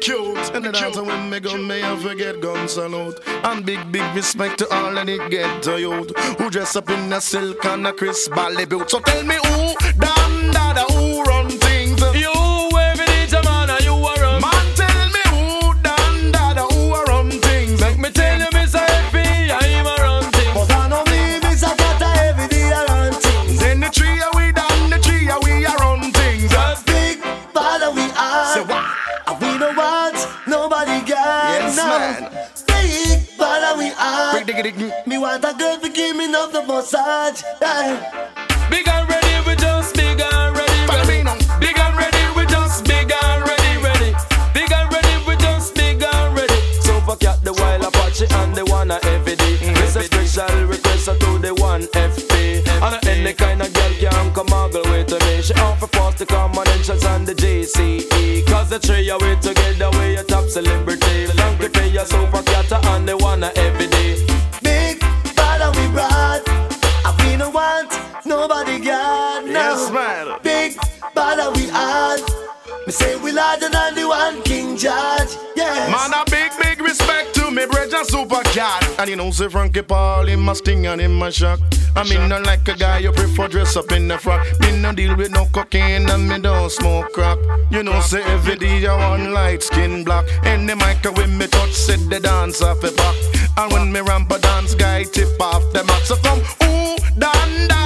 [0.03, 0.55] cute.
[0.55, 3.21] And the dance when me gun, me I forget gun salute.
[3.27, 6.11] And big, big respect to all it get youth.
[6.39, 8.91] Who dress up in a silk and a crisp ballet boot.
[8.91, 11.12] So tell me who, done that, who
[36.95, 41.45] enough the Big and ready, we just big and ready, Follow me ready.
[41.61, 44.15] Big and ready, we just big and ready, ready.
[44.55, 46.61] Big and ready, we just big and ready.
[46.81, 49.59] So for cat the wild Apache and the one a every day.
[49.61, 52.67] It's a special request to the one FP.
[52.83, 55.43] And any kind of girl can come angle with me.
[55.43, 58.47] She offer force the combinations and the JCE.
[58.47, 59.62] Cause the three of we together,
[79.03, 81.59] And you know, say Frankie Paul, him a sting and him a shock.
[81.97, 84.47] I mean, not like a guy you prefer dress up in the frock.
[84.61, 87.37] Me no deal with no cocaine and me don't smoke crack.
[87.73, 90.25] You know, say every day I want light skin black.
[90.45, 93.17] And the mic when me touch, set the dance off the back.
[93.57, 96.03] And when me ramp a dance, guy tip off the mat.
[96.03, 97.82] So come, ooh, dan, da,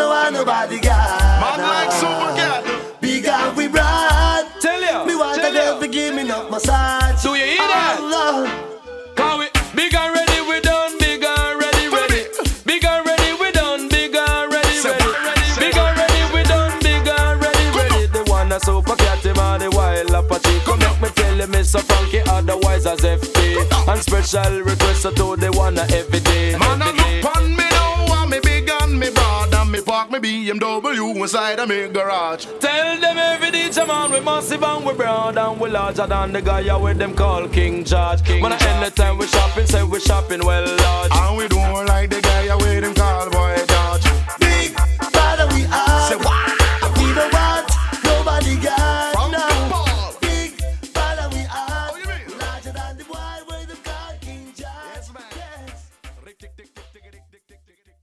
[0.00, 1.08] no want nobody got.
[1.42, 2.62] Man like super cat.
[3.00, 4.46] Big and we broad.
[4.60, 5.06] Tell you.
[5.06, 7.22] Me want a girl to give me up massage.
[7.22, 7.98] Do you hear that?
[8.00, 9.16] Oh, Lord.
[9.16, 10.30] Call we big and ready.
[11.92, 12.22] ready.
[12.64, 13.32] Bigger ready?
[13.40, 15.04] We done bigger ready, ready.
[15.58, 16.22] Bigger ready?
[16.32, 18.06] We done bigger ready, ready.
[18.06, 21.80] The one Super cat him and the wild Apache Come make me tell him Mr.
[21.80, 26.09] Frankie Otherwise as FP And special request to the one of
[30.50, 32.44] BMW inside of me garage.
[32.58, 36.42] Tell them every DJ man we massive and we broad and we larger than the
[36.42, 38.20] guy you with them call King George.
[38.28, 41.12] When anytime we shopping, say we shopping well large.
[41.12, 44.04] And we don't like the guy you with them call boy George.
[44.40, 44.74] big
[45.12, 46.08] bother we are.
[46.08, 46.98] Say what?
[46.98, 47.70] We don't want
[48.02, 48.79] nobody got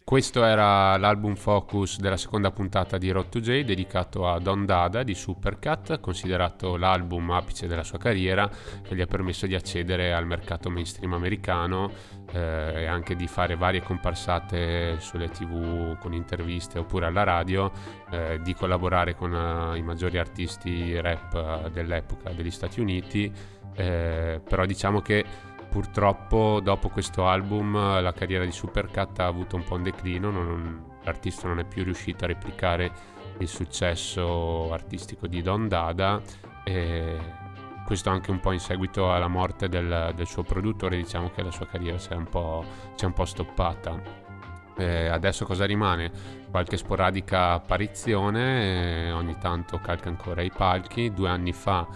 [0.08, 5.04] Questo era l'album Focus della seconda puntata di Road to J dedicato a Don Dada
[5.04, 8.50] di Supercat, considerato l'album apice della sua carriera
[8.84, 11.92] che gli ha permesso di accedere al mercato mainstream americano
[12.32, 17.70] eh, e anche di fare varie comparsate sulle tv con interviste oppure alla radio,
[18.10, 21.34] eh, di collaborare con eh, i maggiori artisti rap
[21.66, 23.30] eh, dell'epoca degli Stati Uniti,
[23.76, 25.26] eh, però diciamo che
[25.78, 30.32] Purtroppo dopo questo album eh, la carriera di Supercat ha avuto un po' un declino,
[30.32, 32.92] non- l'artista non è più riuscito a replicare
[33.38, 36.20] il successo artistico di Don Dada
[36.64, 37.20] e
[37.86, 41.52] questo anche un po' in seguito alla morte del, del suo produttore, diciamo che la
[41.52, 42.66] sua carriera si è un po',
[43.00, 44.02] è un po stoppata.
[44.78, 46.10] Eh, adesso cosa rimane?
[46.50, 51.14] Qualche sporadica apparizione, ogni tanto calca ancora i palchi.
[51.14, 51.88] Due anni fa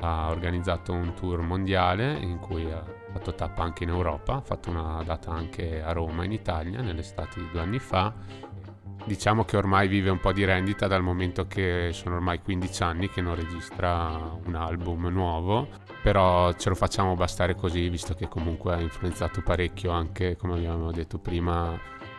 [0.00, 4.70] ha organizzato un tour mondiale in cui ha fatto tappa anche in Europa, ha fatto
[4.70, 8.12] una data anche a Roma in Italia nell'estate di due anni fa.
[9.04, 13.08] Diciamo che ormai vive un po' di rendita dal momento che sono ormai 15 anni
[13.08, 15.68] che non registra un album nuovo,
[16.02, 20.90] però ce lo facciamo bastare così visto che comunque ha influenzato parecchio anche, come abbiamo
[20.90, 21.78] detto prima,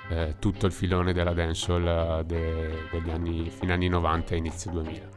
[0.09, 4.71] eh, tutto il filone della dancehall eh, de- degli anni, fine anni 90 e inizio
[4.71, 5.08] 2000.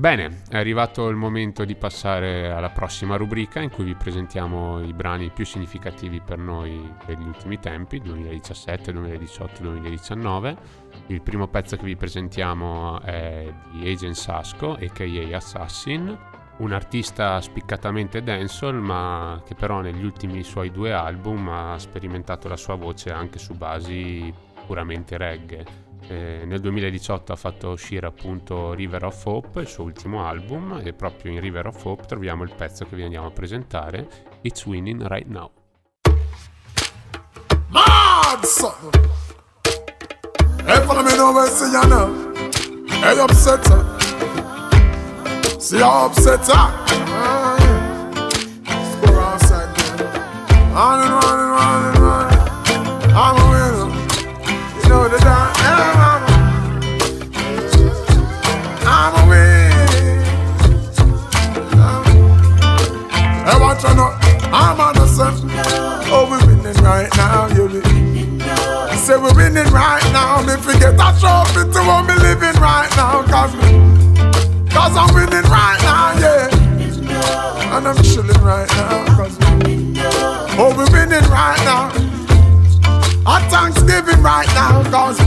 [0.00, 4.94] Bene, è arrivato il momento di passare alla prossima rubrica in cui vi presentiamo i
[4.94, 10.56] brani più significativi per noi degli ultimi tempi, 2017, 2018, 2019.
[11.08, 15.36] Il primo pezzo che vi presentiamo è di Agent Sasco, a.k.a.
[15.36, 16.18] Assassin,
[16.56, 22.56] un artista spiccatamente dancehall ma che però negli ultimi suoi due album ha sperimentato la
[22.56, 24.32] sua voce anche su basi
[24.64, 30.26] puramente reggae eh, nel 2018 ha fatto uscire appunto River of Hope, il suo ultimo
[30.26, 34.08] album, e proprio in River of Hope troviamo il pezzo che vi andiamo a presentare,
[34.42, 35.50] It's Winning Right Now.
[37.68, 38.90] Mad son.
[40.66, 42.08] Hey, follow me now, I see you now.
[43.02, 43.98] Hey, upset her.
[45.58, 45.80] See.
[53.12, 53.88] I'm a winner.
[54.82, 55.49] You know the dance.
[63.80, 64.52] Hey, watch out.
[64.52, 65.34] I'm on the sun.
[66.12, 67.80] Oh, we're winning right now, you be.
[68.96, 70.42] Say we're winning right now.
[70.42, 73.22] Me forget a trophy to what me living right now.
[73.22, 76.48] Cause, me, cause I'm winning right now, yeah.
[77.76, 79.16] And I'm chilling right now.
[79.16, 79.38] Cause,
[80.58, 81.88] oh, we're winning right now.
[83.26, 84.82] A Thanksgiving right now.
[84.90, 85.18] Cause,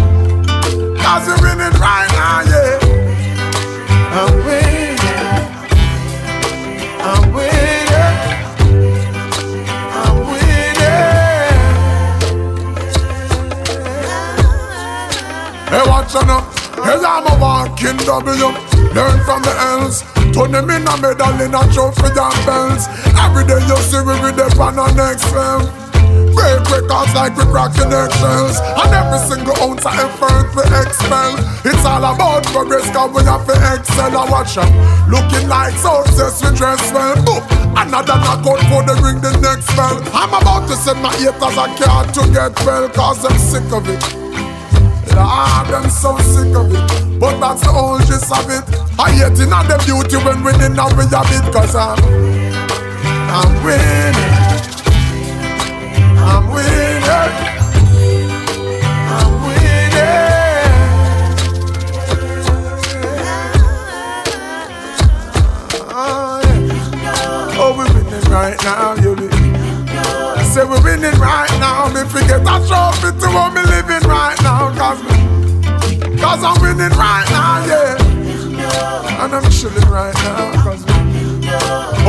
[1.01, 2.79] cause we're winning right now, yeah.
[4.13, 4.82] I'm winning.
[15.73, 16.45] Hey, watch out now.
[16.85, 18.53] Hey, I'm a walking W.
[18.93, 20.05] Learn from the else.
[20.29, 22.85] Turn them in a medal in a trophy and belts.
[23.17, 25.65] Every day you see we with them on the next level.
[26.37, 31.33] Break records like we cracking eggshells And every single ounce of effort we expel
[31.65, 34.69] It's all about progress cause we have to excel I watch out
[35.09, 37.41] Looking like success we dress well Boop.
[37.73, 41.65] Another knockout for the ring the next bell I'm about to send my haters a
[41.81, 44.22] card to get well Cause I'm sick of it
[45.15, 48.63] Lord, I'm ah, so sick of it But that's the whole gist of it
[48.99, 51.97] I hate in the beauty when winning and we have it Cause I'm
[53.33, 54.53] I'm winning
[56.25, 57.03] I'm winning.
[59.11, 59.93] I'm winning.
[67.55, 69.27] Oh, we're winning right now, you be.
[69.27, 71.87] I say we're winning right now.
[71.89, 73.61] Me forget a trophy to what me
[76.33, 79.21] cause I'm winning right now, yeah.
[79.21, 80.63] And I'm chilling right now.
[80.63, 80.83] Cause,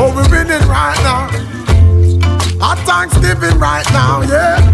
[0.00, 1.28] oh, we're winning right now.
[2.64, 4.64] A Thanksgiving right now, yeah.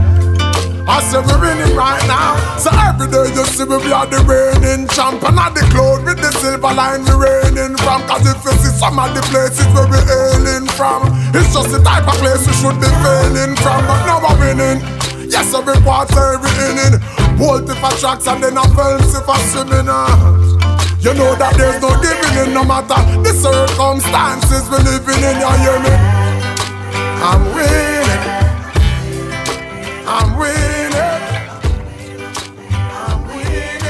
[0.86, 2.38] I say we're winning right now.
[2.62, 6.06] So every day you see we be are the reigning champ and at the cloud
[6.06, 8.06] with the silver line we raining from.
[8.06, 11.82] Cause if you see some of the places where we hailing from, it's just the
[11.82, 13.82] type of place we should be failing from.
[13.82, 14.78] But now we're winning.
[15.26, 17.19] Yes, every quarter, every inning.
[17.40, 19.32] A tracks and then a films if a.
[19.32, 20.40] Uh.
[21.00, 25.48] You know that there's no giving in no matter the circumstances we're living in, you
[25.64, 25.88] hear me?
[27.24, 28.20] I'm winning.
[30.06, 30.92] I'm winning.
[32.92, 33.80] I'm winning.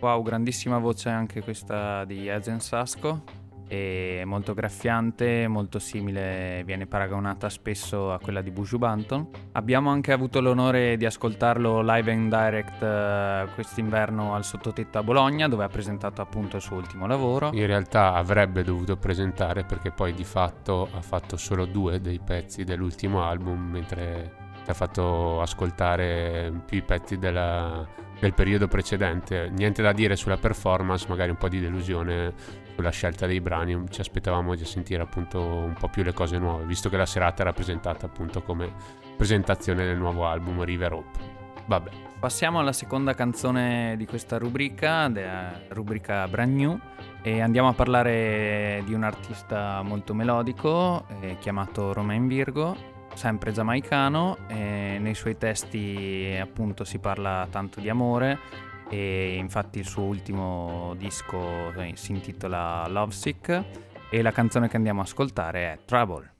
[0.00, 3.39] Wow, grandissima voce anche questa di Ezen Sasco.
[3.72, 9.28] E molto graffiante, molto simile, viene paragonata spesso a quella di Buju Banton.
[9.52, 15.46] Abbiamo anche avuto l'onore di ascoltarlo live and direct eh, quest'inverno al sottotetto a Bologna,
[15.46, 17.50] dove ha presentato appunto il suo ultimo lavoro.
[17.52, 22.64] In realtà avrebbe dovuto presentare perché poi di fatto ha fatto solo due dei pezzi
[22.64, 24.32] dell'ultimo album, mentre
[24.66, 27.86] ha fatto ascoltare più i pezzi della-
[28.20, 29.48] del periodo precedente.
[29.50, 32.34] Niente da dire sulla performance, magari un po' di delusione
[32.80, 36.64] sulla scelta dei brani, ci aspettavamo di sentire appunto un po' più le cose nuove,
[36.64, 38.72] visto che la serata era presentata appunto come
[39.16, 41.18] presentazione del nuovo album River Hope.
[41.66, 41.90] Vabbè.
[42.18, 46.78] Passiamo alla seconda canzone di questa rubrica, della rubrica Brand New,
[47.22, 52.76] e andiamo a parlare di un artista molto melodico eh, chiamato Romain Virgo,
[53.14, 59.86] sempre giamaicano, e nei suoi testi appunto si parla tanto di amore e infatti il
[59.86, 63.64] suo ultimo disco eh, si intitola Lovesick
[64.10, 66.32] e la canzone che andiamo a ascoltare è Trouble.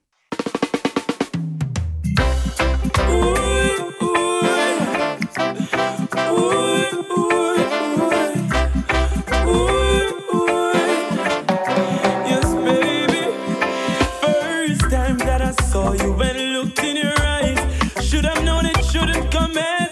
[15.70, 17.59] Saw you and looked in your eyes,
[18.05, 19.89] should have known it shouldn't come as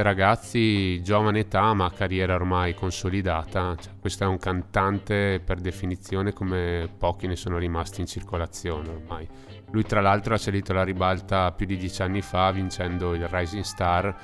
[0.00, 3.76] Che voce ragazzi, giovane età ma carriera ormai consolidata.
[3.78, 9.28] Cioè, questo è un cantante per definizione come pochi ne sono rimasti in circolazione ormai.
[9.70, 13.62] Lui tra l'altro ha salito la ribalta più di dieci anni fa vincendo il Rising
[13.62, 14.16] Star,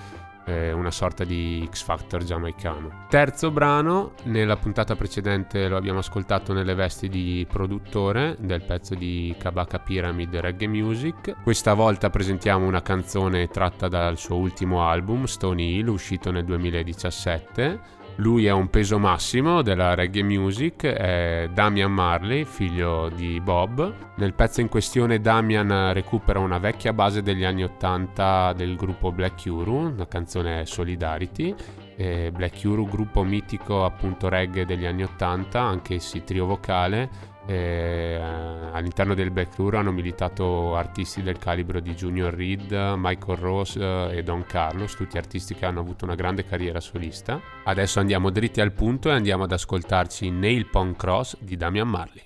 [0.47, 3.07] eh, una sorta di X Factor giamaicano.
[3.09, 9.35] Terzo brano, nella puntata precedente lo abbiamo ascoltato nelle vesti di produttore del pezzo di
[9.39, 11.37] Kabaka Pyramid Reggae Music.
[11.43, 18.05] Questa volta presentiamo una canzone tratta dal suo ultimo album, Stony Hill, uscito nel 2017.
[18.19, 23.93] Lui è un peso massimo della reggae music, è Damian Marley, figlio di Bob.
[24.17, 29.45] Nel pezzo in questione Damian recupera una vecchia base degli anni 80 del gruppo Black
[29.45, 31.55] Uru, la canzone Solidarity.
[31.97, 37.35] Black Uru, gruppo mitico appunto reggae degli anni 80, anch'essi trio vocale.
[37.47, 38.21] Eh,
[38.73, 44.23] all'interno del Uru hanno militato artisti del calibro di Junior Reed, Michael Rose eh, e
[44.23, 47.41] Don Carlos, tutti artisti che hanno avuto una grande carriera solista.
[47.65, 52.25] Adesso andiamo dritti al punto e andiamo ad ascoltarci Nail Pong Cross di Damian Marley.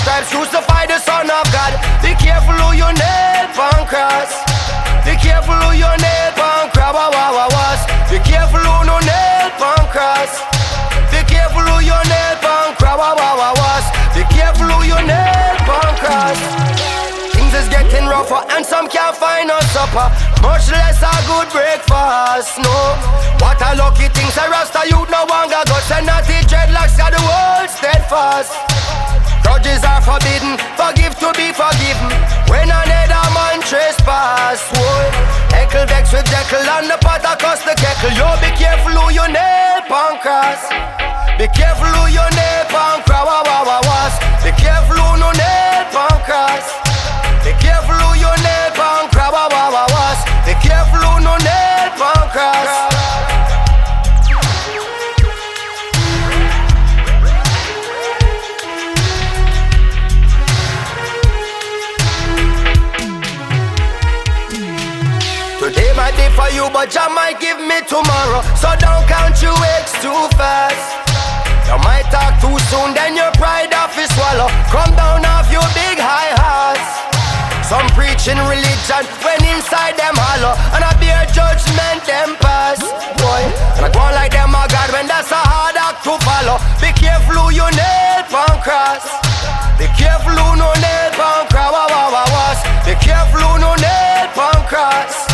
[0.00, 1.76] Scribes crucify the Son of God.
[2.00, 4.32] Be careful who you nail on cross.
[5.04, 7.04] Be careful who you nail on crab.
[8.08, 10.40] Be careful who no nail on cross.
[11.12, 13.12] Be careful who you nail on crab.
[14.16, 16.40] Be careful who you nail on cross.
[17.36, 20.08] Things is getting rougher and some can't find us supper,
[20.40, 22.56] much less a good breakfast.
[22.56, 22.96] No,
[23.44, 27.12] what a lucky thing, say Rasta youth no longer got and not the dreadlocks got
[27.12, 28.56] the world steadfast.
[29.42, 32.10] Grudges are forbidden, forgive to be forgiven.
[32.48, 35.04] When another man trespass, boy.
[35.54, 38.12] Heckle vex with Jekyll and the pot across the kettle.
[38.14, 40.66] Yo, be careful who you nail pan cross.
[41.38, 44.14] Be careful who you nail pan cross.
[44.44, 46.66] Be careful who no nail pan cross.
[47.44, 50.20] Be careful who you nail pan cross.
[50.46, 51.09] Be careful
[66.54, 68.42] you, but Jah might give me tomorrow.
[68.58, 70.78] So don't count your eggs too fast.
[71.70, 74.50] You might talk too soon, then your pride off is swallow.
[74.74, 76.88] Come down off your big high horse.
[77.70, 82.82] Some preaching religion when inside them hollow, and I bear judgment them pass.
[83.14, 83.46] Boy,
[83.78, 86.58] and I go on like them a God when that's a hard act to follow.
[86.82, 89.06] Be careful who you nail pan cross.
[89.78, 92.58] Be careful who no nail pan cross.
[92.82, 95.30] Be careful who no nail pan cross.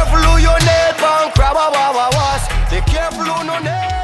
[0.00, 0.94] Careful who you nail
[1.36, 2.48] wah, wah, was.
[2.70, 3.98] Be careful who no nail.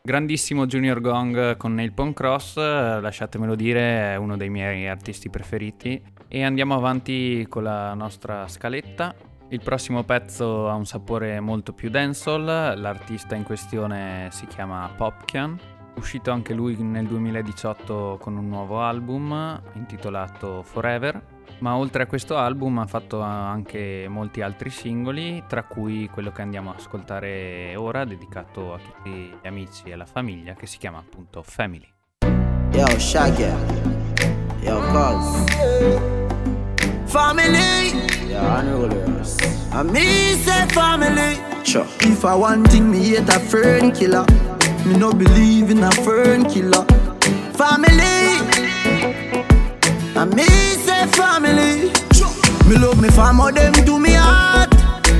[0.00, 5.28] Grandissimo Junior Gong con Nail Pon Cross, eh, lasciatemelo dire, è uno dei miei artisti
[5.28, 6.00] preferiti.
[6.28, 9.12] E andiamo avanti con la nostra scaletta.
[9.48, 15.58] Il prossimo pezzo ha un sapore molto più dancehall, l'artista in questione si chiama Popkian,
[15.96, 22.36] uscito anche lui nel 2018 con un nuovo album intitolato Forever, ma oltre a questo
[22.36, 28.04] album ha fatto anche molti altri singoli, tra cui quello che andiamo a ascoltare ora,
[28.04, 31.88] dedicato a tutti gli amici e la famiglia, che si chiama appunto Family.
[32.72, 33.52] Yo, Shaggy.
[34.60, 35.44] Yo, Cuz.
[37.04, 38.06] Family.
[38.28, 39.36] Yo, unrollers.
[39.72, 41.38] And me say family.
[41.62, 41.86] Sure.
[42.00, 44.24] If I want thing, me hate a fern killer.
[44.84, 46.84] Me no believe in a fern killer.
[47.52, 48.48] Family.
[50.16, 51.92] And me say family.
[52.68, 54.72] Me love me famo them to me heart.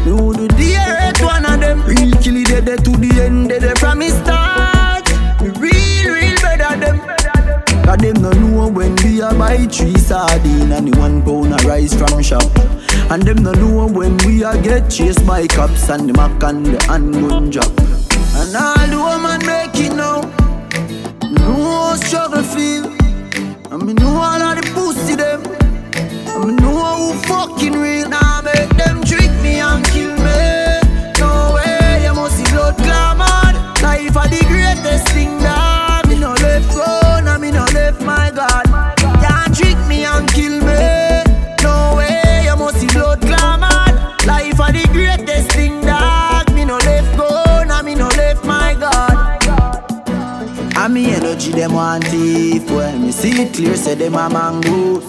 [0.05, 1.83] Me would do the earth one of them.
[1.85, 5.09] Real killy dead to the end dead from me start.
[5.41, 6.99] Me real real better them.
[7.85, 11.65] Cause them no know when we a buy three sardine and the one pound of
[11.65, 12.45] rice from shop.
[13.11, 16.67] And them no know when we a get chased by cops and the mac and
[16.67, 17.73] the handgun drop.
[18.37, 20.23] And all the woman make it now.
[21.23, 22.87] Me know how struggle feel.
[23.73, 24.70] And me know all of the
[27.15, 28.09] fucking real.
[28.09, 30.81] Now make them trick me and kill me.
[31.19, 33.53] No way, you must see blood clamor.
[33.83, 38.31] Life are the greatest thing that me no left go, now me no left my
[38.31, 38.67] God.
[39.23, 41.25] Can't trick me and kill me.
[41.63, 43.69] No way, you must see blood clamor.
[44.27, 48.75] Life are the greatest thing that me no left go, now me no left my
[48.79, 49.41] God.
[50.77, 55.05] And me energy them want thief When me see it clear say them a mangoes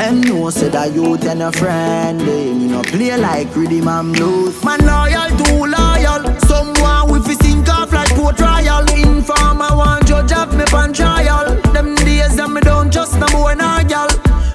[0.00, 2.54] Them know say that youth and a friend eh.
[2.54, 4.64] Me no play like rhythm and blues.
[4.64, 6.24] Man loyal, too loyal.
[6.48, 8.88] Someone with fi sink off like Port Royal.
[8.96, 11.54] Informer want judge have me pan trial.
[11.74, 14.08] Them days that me don't just no boy nor gal.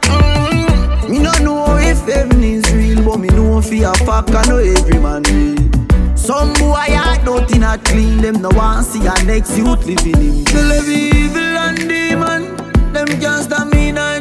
[0.09, 4.43] Mm Me no know if heaven is real But me know fi a fuck I
[4.49, 6.17] know every man real.
[6.17, 10.43] Some boy heart nothing a clean Them no want see a next youth living in.
[10.45, 12.41] They live evil and demon.
[12.93, 14.14] Them can't stop me Island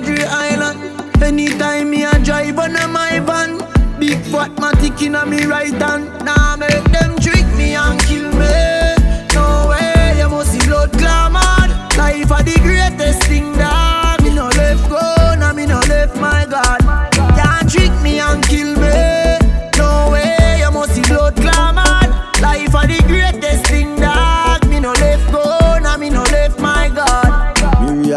[1.24, 3.56] Anytime me a drive on a my van
[3.98, 6.04] Big fat matic in a me right hand.
[6.22, 8.94] Now make them trick me and kill me.
[9.32, 11.40] No way, you must see blood clamor
[11.96, 16.44] Life are the greatest thing that Me no left go, now me no left my
[16.44, 16.80] God.
[17.40, 19.40] Can't trick me and kill me.
[19.78, 22.04] No way, you must see blood clamor
[22.42, 23.03] Life are the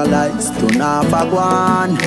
[0.07, 1.97] Realize turn off a guan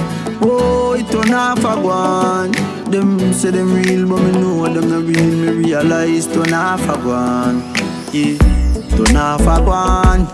[0.41, 2.51] Oh, it turn off a guan
[2.91, 5.27] Them say them real, but me know them not real.
[5.27, 7.61] Me realize turn off a guan
[8.11, 8.39] Yeah,
[8.97, 10.27] turn off a guan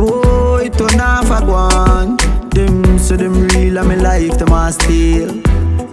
[0.00, 2.18] Oh, it turn off a guan
[2.50, 5.28] Them say them real, and me life them a steal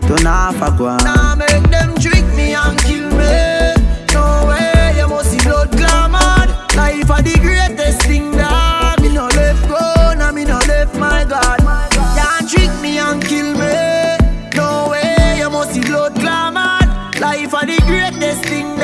[0.09, 3.75] Turn off a guan Now make them trick me and kill me.
[4.15, 9.27] No way, you must see blood clamor Life are the greatest thing that Me no
[9.27, 10.58] left go, now me no
[10.99, 11.59] my God.
[12.17, 14.17] Can't trick me and kill me.
[14.55, 16.79] No way, you must see blood clamor
[17.19, 18.78] Life are the greatest thing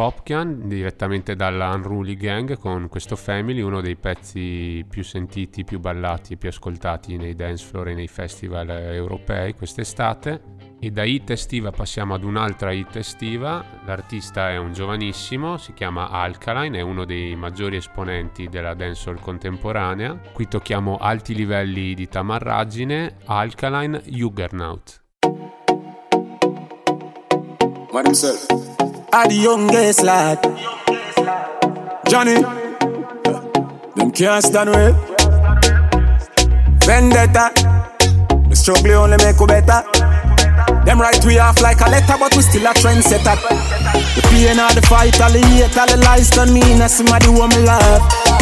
[0.00, 6.32] Popkian direttamente dalla Unruly Gang con questo Family, uno dei pezzi più sentiti, più ballati
[6.32, 10.40] e più ascoltati nei dance floor e nei festival europei quest'estate.
[10.80, 13.62] E da hit estiva passiamo ad un'altra hit estiva.
[13.84, 20.18] L'artista è un giovanissimo, si chiama Alkaline, è uno dei maggiori esponenti della dancehall contemporanea.
[20.32, 23.16] Qui tocchiamo alti livelli di tamarraggine.
[23.26, 25.08] Alkaline Juggernaut.
[27.90, 28.46] What himself?
[29.12, 30.38] I the youngest lad.
[32.08, 32.40] Johnny.
[33.96, 34.94] Them can't stand with.
[36.86, 37.50] Vendetta.
[38.48, 39.82] The struggle only make you better.
[40.84, 43.34] Them write we off like a letter, but we still a trendsetter.
[44.14, 47.26] The pain of the fight, all the hate, all the lies done me, and somebody
[47.26, 48.39] who me love.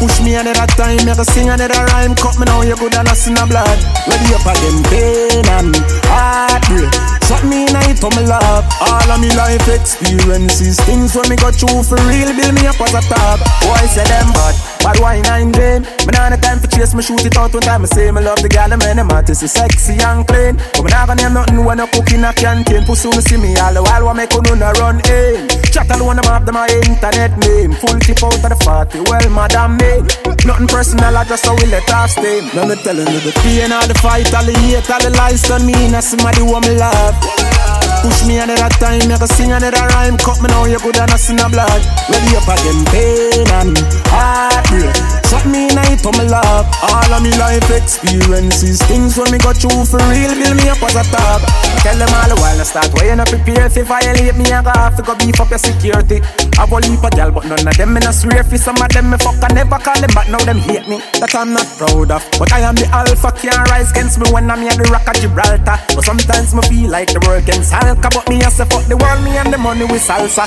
[0.00, 2.14] Push me another time, make a sing another rhyme.
[2.16, 3.78] Cut me now, you good and a sin of blood.
[4.08, 5.76] Ready up again, pain and
[6.08, 6.88] heartbreak.
[7.28, 8.64] Shot me in it on my love.
[8.80, 12.80] All of me life experiences, things when me got through for real, build me up
[12.80, 13.44] as a top.
[13.60, 15.82] Boy say them bad, bad wine and dream.
[16.04, 17.82] Me nah no time for chase, me shoot it out one time.
[17.82, 20.56] I say me love the gal, man, them artists is sexy and clean.
[20.76, 22.84] But me nah gonna name nothing when I cook in a canteen.
[22.84, 25.48] Pussy me see me all the while, what make you no run in.
[25.70, 27.72] Chat alone about them my internet name.
[27.78, 30.02] Full tip out of the party, well, madam me.
[30.46, 32.48] Nothing personal, I just how we let off steam.
[32.54, 35.42] Let me telling you the pain, all the fight, all the hate, all the lies
[35.42, 35.74] done me.
[35.74, 37.89] And somebody who me love.
[38.00, 40.16] Push me another time, make a sing another rhyme.
[40.16, 41.82] Cut me now, you good and a sin of blood.
[42.08, 43.76] Ready up again, pain and
[44.08, 45.20] heartbreak.
[45.28, 45.70] Shot me
[46.00, 46.66] it on my love.
[46.82, 50.82] All of me life experiences, things when me got through for real, build me up
[50.82, 51.44] as a top.
[51.84, 53.66] Tell them all the while I start when you not prepare.
[53.66, 56.24] If you violate me, I got to go beef up your security.
[56.58, 58.88] I will leave a gal, but none of them in a swear for some of
[58.90, 59.38] them me fuck.
[59.44, 60.98] I never call them back, now them hate me.
[61.20, 62.22] That I'm not proud of.
[62.40, 65.16] But I am the alpha, can't rise against me when I'm here the rock of
[65.20, 65.78] Gibraltar.
[65.94, 68.94] But sometimes me feel like the world against Halka, but me I say fuck the
[68.94, 70.46] world, me and the money with salsa.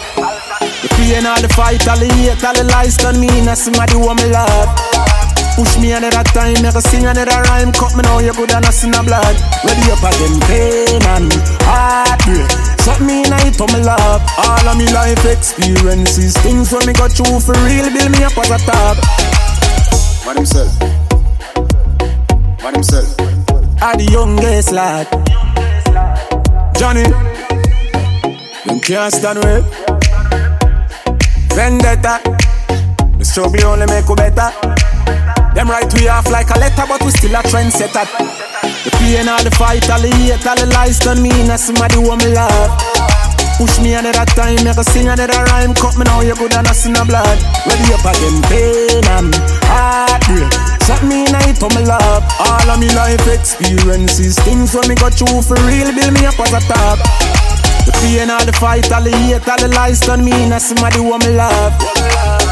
[0.80, 4.00] The pain, all the fight, all the hate, all the lies done me, and somebody
[4.00, 4.72] who me love.
[5.60, 7.76] Push me another time, a sing another rhyme.
[7.76, 9.36] Cut me now, you good and a sin of blood.
[9.68, 11.36] Ready up again, pain and
[11.68, 12.48] heartbreak.
[12.80, 14.24] Shot me in it on my love.
[14.40, 18.40] All of me life experiences, things when me got through for real, build me up
[18.40, 18.96] as a top.
[20.24, 20.72] What himself?
[22.64, 23.12] What himself?
[23.84, 25.12] I the youngest lad.
[26.80, 27.04] Johnny,
[28.66, 29.66] them can't stand with.
[31.54, 32.22] Vendetta,
[33.18, 34.50] the struggle only make you better.
[35.54, 38.08] Them write we off like a letter, but we still a trendsetter.
[38.84, 41.96] The pain, all the fight, all the hate, all the lies done me, and somebody
[41.96, 42.72] who me love.
[43.58, 45.76] Push me another time, make a sing another rhyme.
[45.76, 47.38] Cut me now, you good and a sin of blood.
[47.70, 49.30] Ready up again, pain and
[49.70, 50.50] heartbreak.
[50.90, 52.24] Shot me in it on my love.
[52.42, 56.40] All of me life experiences, things when me got through for real, build me up
[56.40, 57.43] as a top.
[57.86, 60.98] The pain, all the fight, all the hate, all the lies done me, and somebody
[60.98, 61.74] who me love.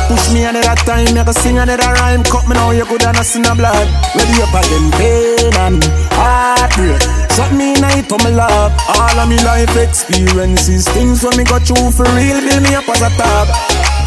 [0.08, 2.24] Push me another time, make a sing another rhyme.
[2.24, 3.88] Cut me now, you good and a sin of blood.
[4.16, 5.84] Ready up again, pain and
[6.18, 7.02] heartbreak.
[7.32, 8.74] Shot me it on my love.
[8.90, 12.88] All of me life experiences, things when me got through for real, build me up
[12.90, 14.01] as a top.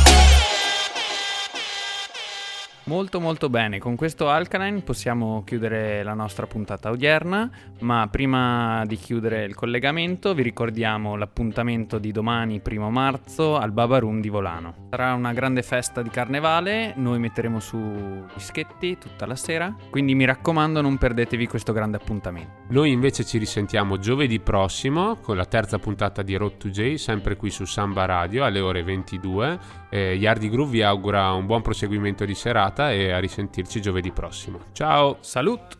[2.94, 8.94] Molto molto bene, con questo Alkaline possiamo chiudere la nostra puntata odierna, ma prima di
[8.94, 14.86] chiudere il collegamento vi ricordiamo l'appuntamento di domani, primo marzo, al Baba Room di Volano.
[14.90, 20.24] Sarà una grande festa di carnevale, noi metteremo su dischetti tutta la sera, quindi mi
[20.24, 22.62] raccomando non perdetevi questo grande appuntamento.
[22.68, 27.34] Noi invece ci risentiamo giovedì prossimo con la terza puntata di Road to J, sempre
[27.34, 29.82] qui su Samba Radio alle ore 22.
[29.94, 34.58] Eh, Yardi Groove vi augura un buon proseguimento di serata e a risentirci giovedì prossimo.
[34.72, 35.18] Ciao!
[35.20, 35.78] Salut!